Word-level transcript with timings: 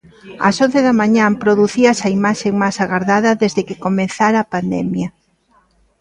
Ás 0.47 0.57
once 0.65 0.79
da 0.87 0.93
mañá 1.01 1.25
producíase 1.43 2.03
a 2.05 2.13
imaxe 2.19 2.49
máis 2.61 2.77
agardada 2.83 3.37
desde 3.43 3.61
que 3.67 3.81
comezara 3.85 4.37
a 4.41 4.49
pandemia. 4.55 5.07